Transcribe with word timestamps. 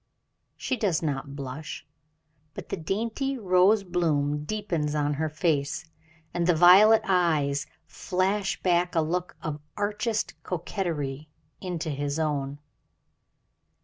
She 0.57 0.77
does 0.77 1.03
not 1.03 1.35
blush, 1.35 1.85
but 2.55 2.69
the 2.69 2.75
dainty 2.75 3.37
rose 3.37 3.83
bloom 3.83 4.45
deepens 4.45 4.95
on 4.95 5.13
her 5.13 5.29
face, 5.29 5.85
and 6.33 6.47
the 6.47 6.55
violet 6.55 7.03
eyes 7.05 7.67
flash 7.85 8.59
back 8.63 8.95
a 8.95 9.01
look 9.01 9.37
of 9.43 9.61
archest 9.77 10.41
coquetry 10.41 11.29
into 11.61 11.91
his 11.91 12.17
own. 12.17 12.57